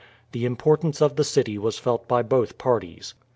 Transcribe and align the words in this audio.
The 0.31 0.45
importance 0.45 0.99
of 0.99 1.15
the 1.15 1.23
city 1.23 1.59
was 1.59 1.77
felt 1.77 2.07
by 2.07 2.23
both 2.23 2.57
parties. 2.57 3.13